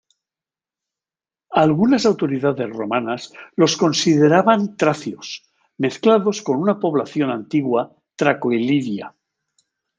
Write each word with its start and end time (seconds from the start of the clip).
Algunas 1.63 2.07
autoridades 2.07 2.67
romanas 2.71 3.31
los 3.55 3.77
consideraban 3.77 4.75
tracios, 4.77 5.43
mezclados 5.77 6.41
con 6.41 6.57
una 6.57 6.79
población 6.79 7.29
antigua 7.29 7.95
traco-iliria. 8.15 9.13